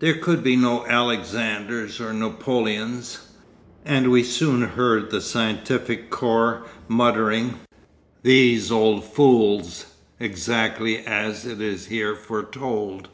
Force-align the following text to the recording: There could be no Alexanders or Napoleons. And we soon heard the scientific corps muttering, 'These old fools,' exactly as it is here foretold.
There 0.00 0.14
could 0.14 0.42
be 0.42 0.56
no 0.56 0.84
Alexanders 0.88 2.00
or 2.00 2.12
Napoleons. 2.12 3.20
And 3.84 4.10
we 4.10 4.24
soon 4.24 4.62
heard 4.70 5.08
the 5.12 5.20
scientific 5.20 6.10
corps 6.10 6.64
muttering, 6.88 7.60
'These 8.24 8.72
old 8.72 9.04
fools,' 9.04 9.86
exactly 10.18 11.06
as 11.06 11.46
it 11.46 11.60
is 11.60 11.86
here 11.86 12.16
foretold. 12.16 13.06